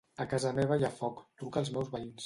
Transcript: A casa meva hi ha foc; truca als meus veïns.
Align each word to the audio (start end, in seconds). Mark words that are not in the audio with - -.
A 0.23 0.25
casa 0.31 0.53
meva 0.61 0.79
hi 0.79 0.87
ha 0.89 0.93
foc; 1.03 1.23
truca 1.43 1.65
als 1.65 1.75
meus 1.77 1.97
veïns. 1.99 2.17